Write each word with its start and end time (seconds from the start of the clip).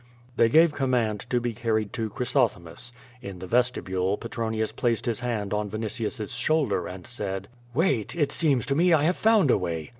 They 0.35 0.49
gave 0.49 0.71
command 0.71 1.19
to 1.29 1.39
be 1.39 1.53
carried 1.53 1.93
to 1.93 2.09
Chrysothemis. 2.09 2.91
In 3.21 3.37
the 3.37 3.45
vestibule 3.45 4.17
Petronius 4.17 4.71
placed 4.71 5.05
his 5.05 5.19
hand 5.19 5.53
on 5.53 5.69
Yinitius' 5.69 6.33
shoulder^ 6.33 6.91
and 6.91 7.05
said: 7.05 7.47
"Wait; 7.75 8.15
it 8.15 8.31
seems 8.31 8.65
to 8.65 8.75
me 8.75 8.93
I 8.93 9.03
have 9.03 9.15
found 9.15 9.51
a 9.51 9.59
way.' 9.59 9.89